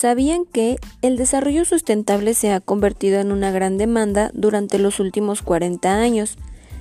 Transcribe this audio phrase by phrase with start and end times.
[0.00, 5.42] ¿Sabían que el desarrollo sustentable se ha convertido en una gran demanda durante los últimos
[5.42, 6.38] 40 años?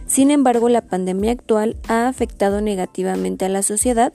[0.07, 4.13] Sin embargo, la pandemia actual ha afectado negativamente a la sociedad,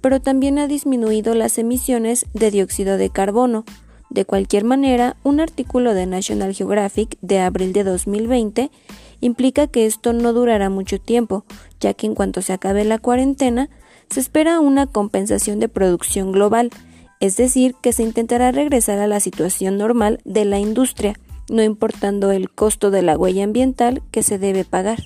[0.00, 3.64] pero también ha disminuido las emisiones de dióxido de carbono.
[4.08, 8.72] De cualquier manera, un artículo de National Geographic de abril de 2020
[9.20, 11.44] implica que esto no durará mucho tiempo,
[11.78, 13.70] ya que en cuanto se acabe la cuarentena,
[14.10, 16.72] se espera una compensación de producción global,
[17.20, 21.14] es decir, que se intentará regresar a la situación normal de la industria,
[21.50, 25.00] no importando el costo de la huella ambiental que se debe pagar.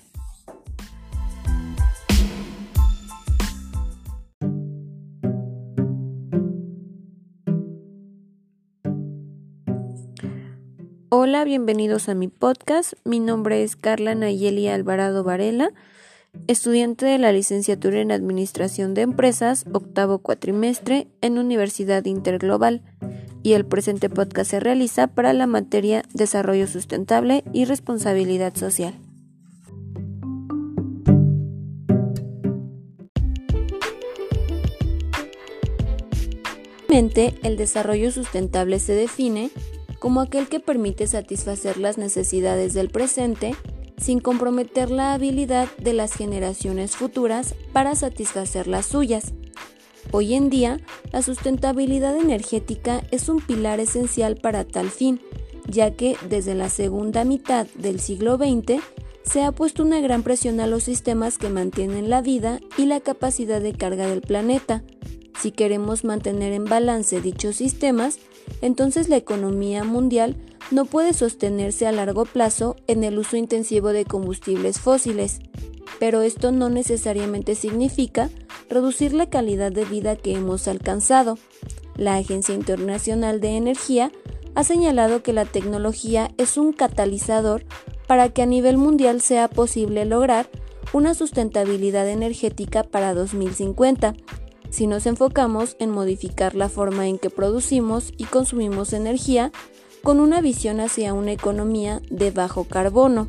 [11.09, 12.95] Hola, bienvenidos a mi podcast.
[13.05, 15.73] Mi nombre es Carla Nayeli Alvarado Varela
[16.47, 22.83] estudiante de la licenciatura en Administración de Empresas, octavo cuatrimestre en Universidad Interglobal,
[23.43, 28.95] y el presente podcast se realiza para la materia Desarrollo Sustentable y Responsabilidad Social.
[36.95, 39.51] El desarrollo sustentable se define
[39.99, 43.57] como aquel que permite satisfacer las necesidades del presente
[43.97, 49.33] sin comprometer la habilidad de las generaciones futuras para satisfacer las suyas.
[50.11, 50.81] Hoy en día,
[51.13, 55.21] la sustentabilidad energética es un pilar esencial para tal fin,
[55.67, 58.83] ya que desde la segunda mitad del siglo XX
[59.25, 63.01] se ha puesto una gran presión a los sistemas que mantienen la vida y la
[63.01, 64.83] capacidad de carga del planeta.
[65.41, 68.19] Si queremos mantener en balance dichos sistemas,
[68.61, 70.37] entonces la economía mundial
[70.71, 75.41] no puede sostenerse a largo plazo en el uso intensivo de combustibles fósiles,
[75.99, 78.31] pero esto no necesariamente significa
[78.69, 81.39] reducir la calidad de vida que hemos alcanzado.
[81.97, 84.11] La Agencia Internacional de Energía
[84.55, 87.65] ha señalado que la tecnología es un catalizador
[88.07, 90.49] para que a nivel mundial sea posible lograr
[90.93, 94.15] una sustentabilidad energética para 2050,
[94.71, 99.53] si nos enfocamos en modificar la forma en que producimos y consumimos energía
[100.05, 103.29] con una visión hacia una economía de bajo carbono.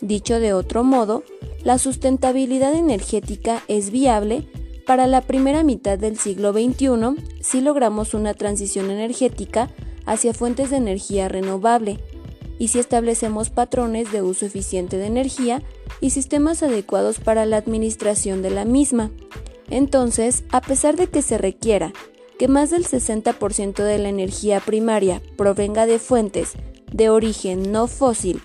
[0.00, 1.22] Dicho de otro modo,
[1.62, 4.48] la sustentabilidad energética es viable
[4.86, 9.70] para la primera mitad del siglo XXI si logramos una transición energética
[10.06, 11.98] hacia fuentes de energía renovable
[12.58, 15.62] y si establecemos patrones de uso eficiente de energía
[16.00, 19.10] y sistemas adecuados para la administración de la misma.
[19.68, 21.92] Entonces, a pesar de que se requiera
[22.38, 26.52] que más del 60% de la energía primaria provenga de fuentes
[26.92, 28.42] de origen no fósil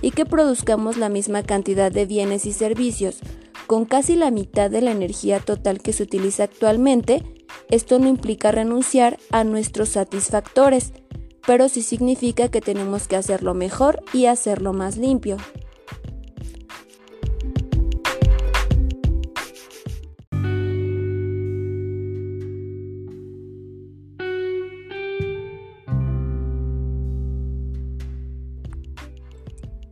[0.00, 3.20] y que produzcamos la misma cantidad de bienes y servicios
[3.66, 7.22] con casi la mitad de la energía total que se utiliza actualmente,
[7.70, 10.92] esto no implica renunciar a nuestros satisfactores,
[11.46, 15.38] pero sí significa que tenemos que hacerlo mejor y hacerlo más limpio.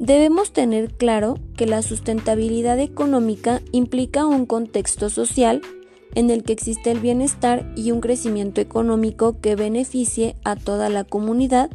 [0.03, 5.63] Debemos tener claro que la sustentabilidad económica implica un contexto social
[6.17, 11.05] en el que existe el bienestar y un crecimiento económico que beneficie a toda la
[11.05, 11.71] comunidad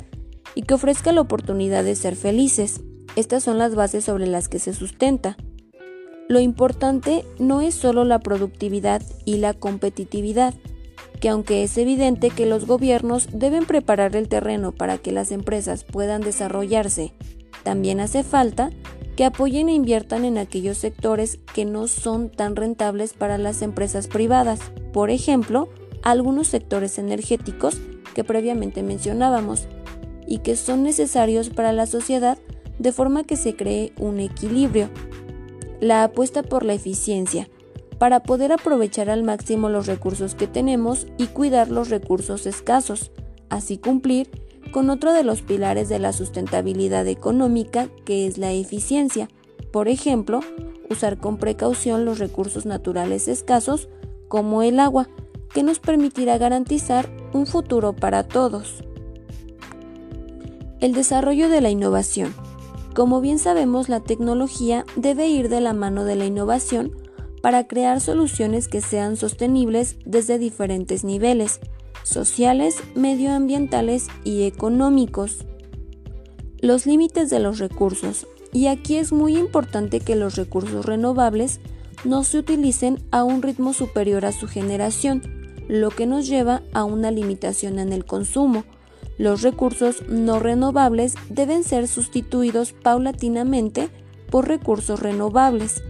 [0.56, 2.82] y que ofrezca la oportunidad de ser felices.
[3.16, 5.38] Estas son las bases sobre las que se sustenta.
[6.28, 10.54] Lo importante no es solo la productividad y la competitividad,
[11.22, 15.86] que aunque es evidente que los gobiernos deben preparar el terreno para que las empresas
[15.86, 17.14] puedan desarrollarse
[17.68, 18.70] también hace falta
[19.18, 24.08] que apoyen e inviertan en aquellos sectores que no son tan rentables para las empresas
[24.08, 24.62] privadas,
[24.94, 25.68] por ejemplo,
[26.02, 27.78] algunos sectores energéticos
[28.16, 29.68] que previamente mencionábamos
[30.26, 32.38] y que son necesarios para la sociedad
[32.80, 34.90] de forma que se cree un equilibrio.
[35.82, 37.50] La apuesta por la eficiencia,
[37.98, 43.12] para poder aprovechar al máximo los recursos que tenemos y cuidar los recursos escasos,
[43.50, 49.30] así cumplir con otro de los pilares de la sustentabilidad económica, que es la eficiencia.
[49.72, 50.42] Por ejemplo,
[50.90, 53.90] usar con precaución los recursos naturales escasos,
[54.28, 55.08] como el agua,
[55.54, 58.84] que nos permitirá garantizar un futuro para todos.
[60.80, 62.34] El desarrollo de la innovación.
[62.94, 66.92] Como bien sabemos, la tecnología debe ir de la mano de la innovación
[67.42, 71.60] para crear soluciones que sean sostenibles desde diferentes niveles,
[72.04, 75.46] sociales, medioambientales y económicos.
[76.60, 78.28] Los límites de los recursos.
[78.54, 81.60] Y aquí es muy importante que los recursos renovables
[82.06, 85.22] no se utilicen a un ritmo superior a su generación,
[85.68, 88.64] lo que nos lleva a una limitación en el consumo,
[89.18, 93.90] Los recursos no renovables deben ser sustituidos paulatinamente
[94.30, 95.84] por recursos renovables.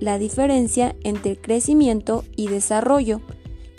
[0.00, 3.20] La diferencia entre crecimiento y desarrollo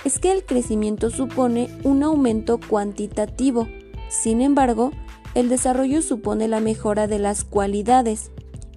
[0.06, 3.68] es que el crecimiento supone un aumento cuantitativo,
[4.10, 4.92] sin embargo,
[5.36, 8.32] el desarrollo supone la mejora de las cualidades.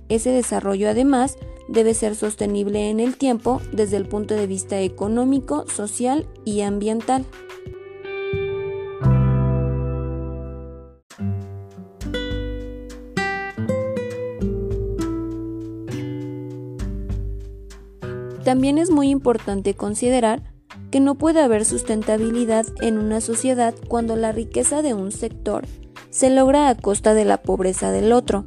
[0.09, 1.39] Ese desarrollo además
[1.69, 7.25] debe ser sostenible en el tiempo desde el punto de vista económico, social y ambiental.
[18.45, 20.52] También es muy importante considerar
[20.93, 25.65] que no puede haber sustentabilidad en una sociedad cuando la riqueza de un sector
[26.11, 28.45] se logra a costa de la pobreza del otro,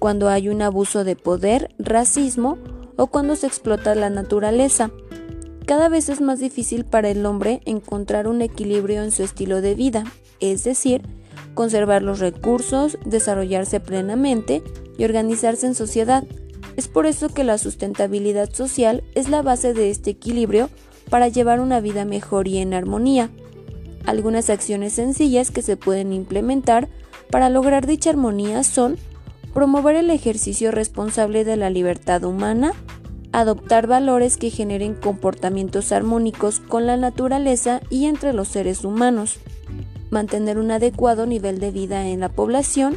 [0.00, 2.58] cuando hay un abuso de poder, racismo
[2.96, 4.90] o cuando se explota la naturaleza.
[5.64, 9.76] Cada vez es más difícil para el hombre encontrar un equilibrio en su estilo de
[9.76, 10.02] vida,
[10.40, 11.02] es decir,
[11.54, 14.60] conservar los recursos, desarrollarse plenamente
[14.98, 16.24] y organizarse en sociedad.
[16.76, 20.68] Es por eso que la sustentabilidad social es la base de este equilibrio
[21.10, 23.30] para llevar una vida mejor y en armonía.
[24.04, 26.88] Algunas acciones sencillas que se pueden implementar
[27.30, 28.96] para lograr dicha armonía son
[29.52, 32.72] promover el ejercicio responsable de la libertad humana,
[33.32, 39.38] adoptar valores que generen comportamientos armónicos con la naturaleza y entre los seres humanos,
[40.10, 42.96] mantener un adecuado nivel de vida en la población,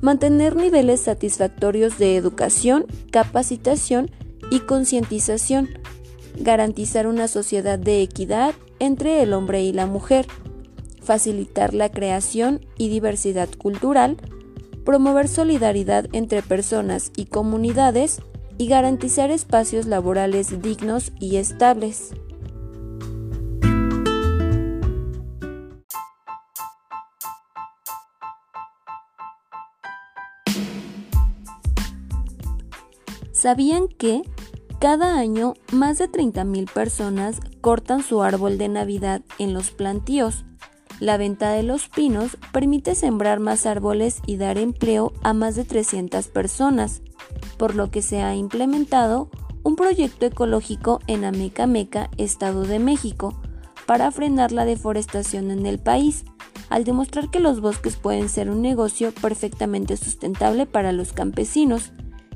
[0.00, 4.10] mantener niveles satisfactorios de educación, capacitación
[4.50, 5.68] y concientización,
[6.36, 10.26] garantizar una sociedad de equidad entre el hombre y la mujer,
[11.02, 14.16] facilitar la creación y diversidad cultural,
[14.84, 18.20] promover solidaridad entre personas y comunidades
[18.58, 22.10] y garantizar espacios laborales dignos y estables.
[33.32, 34.22] ¿Sabían que
[34.82, 40.44] cada año, más de 30.000 personas cortan su árbol de Navidad en los plantíos.
[40.98, 45.62] La venta de los pinos permite sembrar más árboles y dar empleo a más de
[45.62, 47.00] 300 personas,
[47.58, 49.30] por lo que se ha implementado
[49.62, 53.40] un proyecto ecológico en Amecameca, Estado de México,
[53.86, 56.24] para frenar la deforestación en el país,
[56.70, 61.92] al demostrar que los bosques pueden ser un negocio perfectamente sustentable para los campesinos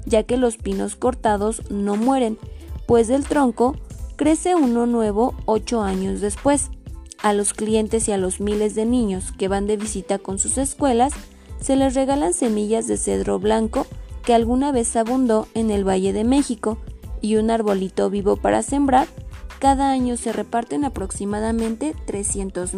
[0.06, 2.38] ya que los pinos cortados no mueren,
[2.86, 3.76] pues del tronco
[4.16, 6.70] crece uno nuevo ocho años después.
[7.22, 10.58] A los clientes y a los miles de niños que van de visita con sus
[10.58, 11.12] escuelas,
[11.60, 13.86] se les regalan semillas de cedro blanco
[14.24, 16.78] que alguna vez abundó en el Valle de México
[17.20, 19.08] y un arbolito vivo para sembrar.
[19.58, 22.74] Cada año se reparten aproximadamente 300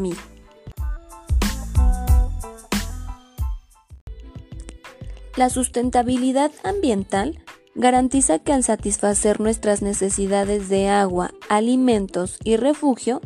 [5.38, 7.38] La sustentabilidad ambiental
[7.76, 13.20] garantiza que al satisfacer nuestras necesidades de agua, alimentos y refugio,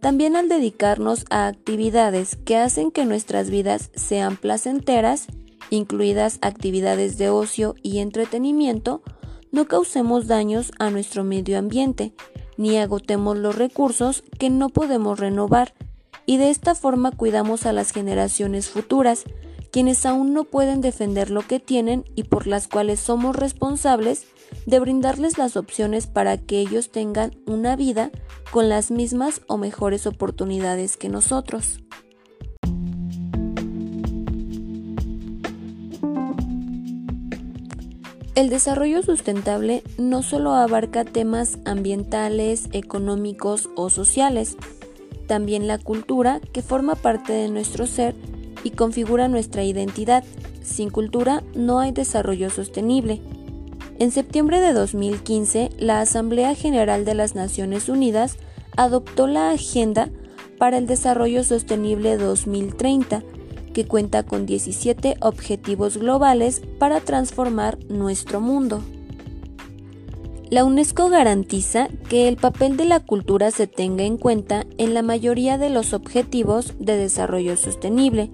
[0.00, 5.26] también al dedicarnos a actividades que hacen que nuestras vidas sean placenteras,
[5.68, 9.02] incluidas actividades de ocio y entretenimiento,
[9.52, 12.14] no causemos daños a nuestro medio ambiente,
[12.56, 15.74] ni agotemos los recursos que no podemos renovar,
[16.24, 19.24] y de esta forma cuidamos a las generaciones futuras,
[19.70, 24.26] quienes aún no pueden defender lo que tienen y por las cuales somos responsables
[24.66, 28.10] de brindarles las opciones para que ellos tengan una vida
[28.50, 31.80] con las mismas o mejores oportunidades que nosotros.
[38.38, 44.56] El desarrollo sustentable no solo abarca temas ambientales, económicos o sociales,
[45.26, 48.14] también la cultura, que forma parte de nuestro ser,
[48.64, 50.24] y configura nuestra identidad.
[50.62, 53.20] Sin cultura no hay desarrollo sostenible.
[53.98, 58.36] En septiembre de 2015, la Asamblea General de las Naciones Unidas
[58.76, 60.08] adoptó la Agenda
[60.58, 63.22] para el Desarrollo Sostenible 2030,
[63.72, 68.82] que cuenta con 17 objetivos globales para transformar nuestro mundo.
[70.50, 75.02] La UNESCO garantiza que el papel de la cultura se tenga en cuenta en la
[75.02, 78.30] mayoría de los objetivos de desarrollo sostenible,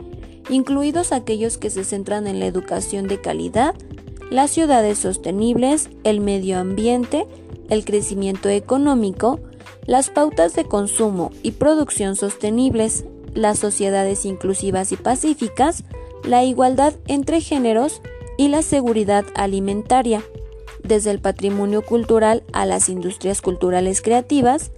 [0.49, 3.75] incluidos aquellos que se centran en la educación de calidad,
[4.31, 7.27] las ciudades sostenibles, el medio ambiente,
[7.69, 9.41] el crecimiento económico,
[9.87, 15.85] las pautas de consumo y producción sostenibles, las sociedades inclusivas y pacíficas,
[16.25, 18.01] la igualdad entre géneros
[18.39, 20.23] y la seguridad alimentaria,
[20.83, 24.71] desde el patrimonio cultural a las industrias culturales creativas,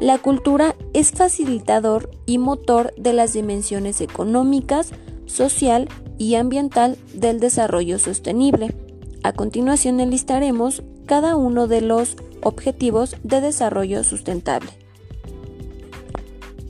[0.00, 4.90] la cultura es facilitador y motor de las dimensiones económicas,
[5.34, 8.74] social y ambiental del desarrollo sostenible.
[9.22, 14.70] A continuación enlistaremos cada uno de los objetivos de desarrollo sustentable.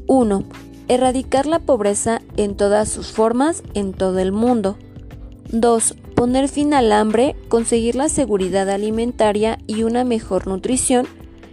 [0.07, 0.45] 1.
[0.89, 4.77] Erradicar la pobreza en todas sus formas en todo el mundo.
[5.51, 5.97] 2.
[6.15, 11.07] Poner fin al hambre, conseguir la seguridad alimentaria y una mejor nutrición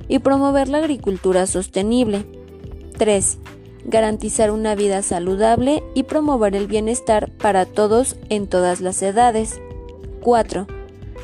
[0.08, 2.26] y promover la agricultura sostenible.
[2.98, 3.38] 3.
[3.86, 9.60] Garantizar una vida saludable y promover el bienestar para todos en todas las edades.
[10.22, 10.68] 4.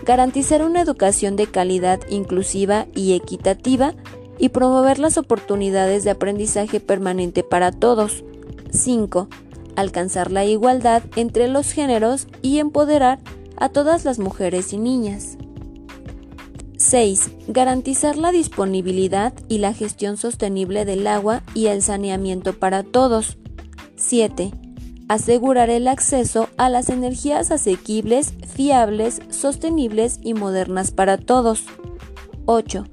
[0.06, 3.94] Garantizar una educación de calidad inclusiva y equitativa
[4.40, 8.24] y promover las oportunidades de aprendizaje permanente para todos.
[8.72, 9.28] 5.
[9.76, 13.20] Alcanzar la igualdad entre los géneros y empoderar
[13.56, 15.38] a todas las mujeres y niñas.
[16.88, 17.32] 6.
[17.50, 23.38] Garantizar la disponibilidad y la gestión sostenible del agua y el saneamiento para todos.
[23.98, 24.54] 7.
[25.10, 31.66] Asegurar el acceso a las energías asequibles, fiables, sostenibles y modernas para todos.
[32.46, 32.86] 8.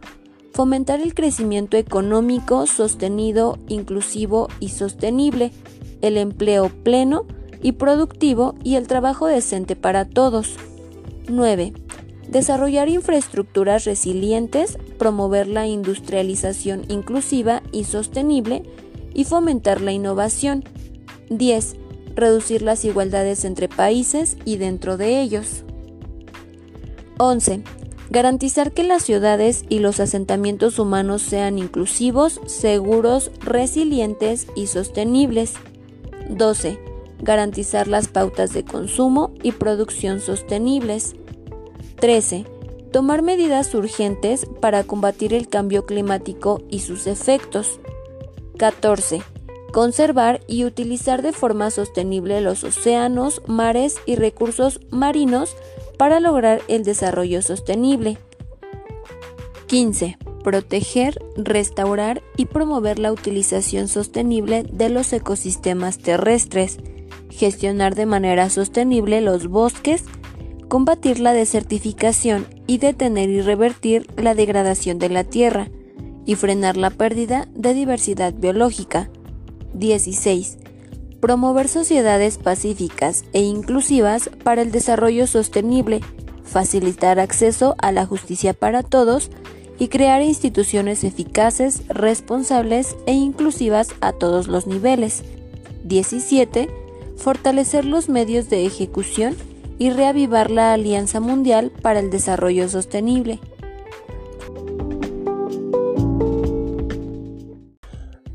[0.52, 5.52] Fomentar el crecimiento económico sostenido, inclusivo y sostenible,
[6.02, 7.26] el empleo pleno
[7.62, 10.56] y productivo y el trabajo decente para todos.
[11.28, 11.83] 9
[12.28, 18.62] desarrollar infraestructuras resilientes, promover la industrialización inclusiva y sostenible
[19.14, 20.64] y fomentar la innovación.
[21.31, 21.76] 10.
[22.14, 25.64] Reducir las igualdades entre países y dentro de ellos.
[27.19, 27.62] 11.
[28.11, 35.54] Garantizar que las ciudades y los asentamientos humanos sean inclusivos, seguros, resilientes y sostenibles.
[36.28, 36.78] 12.
[37.21, 41.16] Garantizar las pautas de consumo y producción sostenibles.
[41.96, 42.44] 13.
[42.92, 47.80] Tomar medidas urgentes para combatir el cambio climático y sus efectos.
[48.58, 49.22] 14.
[49.72, 55.56] Conservar y utilizar de forma sostenible los océanos, mares y recursos marinos
[55.98, 58.18] para lograr el desarrollo sostenible.
[59.66, 60.18] 15.
[60.44, 66.78] Proteger, restaurar y promover la utilización sostenible de los ecosistemas terrestres.
[67.30, 70.04] Gestionar de manera sostenible los bosques,
[70.68, 75.68] combatir la desertificación y detener y revertir la degradación de la tierra
[76.26, 79.11] y frenar la pérdida de diversidad biológica.
[79.75, 80.59] 16.
[81.21, 86.00] Promover sociedades pacíficas e inclusivas para el desarrollo sostenible,
[86.44, 89.30] facilitar acceso a la justicia para todos
[89.78, 95.25] y crear instituciones eficaces, responsables e inclusivas a todos los niveles.
[95.85, 96.68] 17.
[97.16, 99.37] Fortalecer los medios de ejecución
[99.78, 103.40] y reavivar la Alianza Mundial para el Desarrollo Sostenible.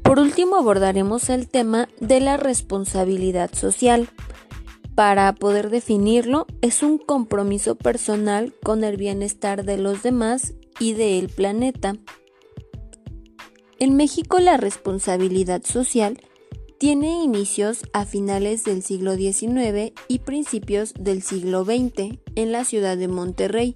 [0.04, 4.10] Por último abordaremos el tema de la responsabilidad social.
[4.96, 11.30] Para poder definirlo, es un compromiso personal con el bienestar de los demás y del
[11.30, 11.96] planeta.
[13.80, 16.20] En México la responsabilidad social
[16.80, 22.96] tiene inicios a finales del siglo XIX y principios del siglo XX en la ciudad
[22.96, 23.76] de Monterrey,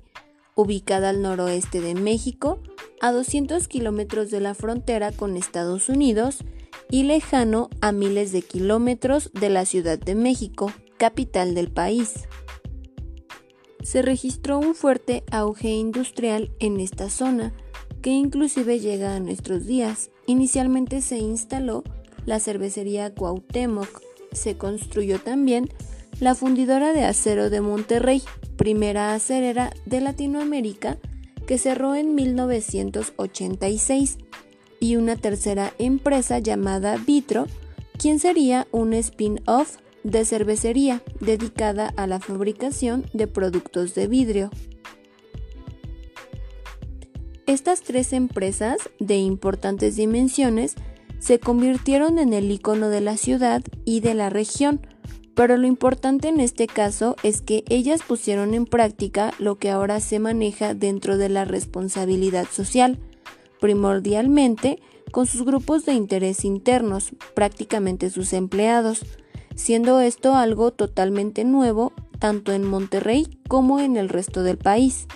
[0.56, 2.60] ubicada al noroeste de México,
[3.02, 6.46] a 200 kilómetros de la frontera con Estados Unidos
[6.90, 12.14] y lejano a miles de kilómetros de la Ciudad de México, capital del país.
[13.84, 17.54] Se registró un fuerte auge industrial en esta zona,
[18.02, 20.10] que inclusive llega a nuestros días.
[20.26, 21.84] Inicialmente se instaló
[22.26, 24.02] la cervecería Cuauhtémoc.
[24.32, 25.70] Se construyó también
[26.20, 28.22] la fundidora de acero de Monterrey,
[28.56, 30.98] primera acerera de Latinoamérica,
[31.48, 34.18] que cerró en 1986,
[34.80, 37.48] y una tercera empresa llamada Vitro,
[37.98, 44.50] quien sería un spin-off de cervecería dedicada a la fabricación de productos de vidrio.
[47.46, 50.76] Estas tres empresas de importantes dimensiones
[51.24, 54.86] se convirtieron en el icono de la ciudad y de la región,
[55.36, 60.02] pero lo importante en este caso es que ellas pusieron en práctica lo que ahora
[60.02, 63.00] se maneja dentro de la responsabilidad social,
[63.62, 64.82] primordialmente
[65.14, 69.06] con sus grupos de interés internos, prácticamente sus empleados,
[69.56, 75.08] siendo esto algo totalmente nuevo tanto en Monterrey como en el resto del país.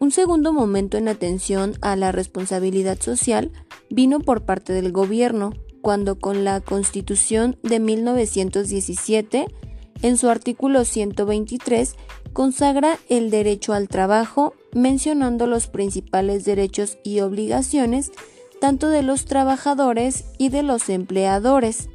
[0.00, 3.52] Un segundo momento en atención a la responsabilidad social
[3.90, 5.52] vino por parte del gobierno,
[5.82, 9.46] cuando con la Constitución de 1917,
[10.02, 11.96] en su artículo 123,
[12.32, 18.12] consagra el derecho al trabajo, mencionando los principales derechos y obligaciones
[18.60, 21.88] tanto de los trabajadores y de los empleadores.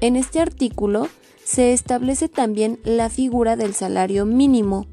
[0.00, 1.08] En este artículo
[1.44, 4.86] se establece también la figura del salario mínimo.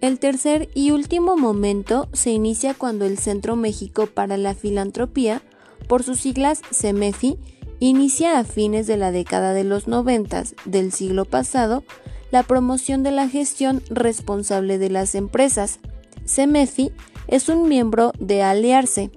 [0.00, 5.42] El tercer y último momento se inicia cuando el Centro México para la Filantropía,
[5.88, 7.38] por sus siglas CEMEFI,
[7.80, 11.82] inicia a fines de la década de los 90 del siglo pasado
[12.30, 15.78] la promoción de la gestión responsable de las empresas.
[16.26, 16.92] CEMEFI
[17.28, 19.10] es un miembro de Aliarse,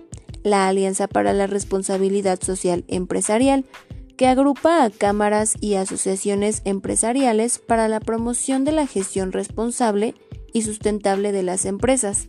[0.43, 3.65] la Alianza para la Responsabilidad Social Empresarial,
[4.15, 10.15] que agrupa a cámaras y asociaciones empresariales para la promoción de la gestión responsable
[10.53, 12.27] y sustentable de las empresas.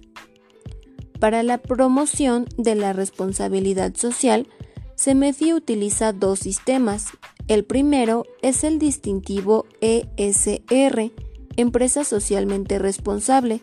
[1.19, 4.49] Para la promoción de la responsabilidad social,
[4.97, 7.07] CEMEFI utiliza dos sistemas.
[7.47, 11.11] El primero es el distintivo ESR,
[11.57, 13.61] Empresa Socialmente Responsable,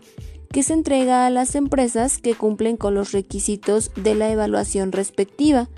[0.52, 5.70] que se entrega a las empresas que cumplen con los requisitos de la evaluación respectiva.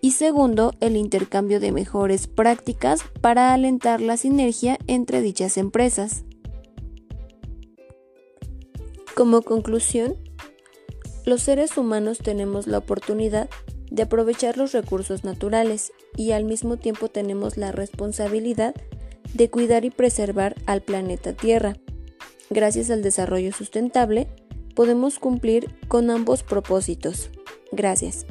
[0.00, 6.24] Y segundo, el intercambio de mejores prácticas para alentar la sinergia entre dichas empresas.
[9.18, 10.14] Como conclusión,
[11.26, 13.50] los seres humanos tenemos la oportunidad
[13.90, 18.76] de aprovechar los recursos naturales y al mismo tiempo tenemos la responsabilidad
[19.34, 21.74] de cuidar y preservar al planeta Tierra
[22.48, 24.28] gracias al desarrollo sustentable,
[24.76, 27.30] podemos cumplir con ambos propósitos.
[27.72, 28.24] Gracias.